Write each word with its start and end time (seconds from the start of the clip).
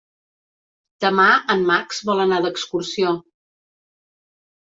Demà 1.05 1.25
en 1.55 1.65
Max 1.67 2.01
vol 2.09 2.23
anar 2.23 2.39
d'excursió. 2.45 3.11